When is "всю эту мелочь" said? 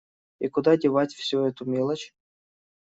1.13-2.11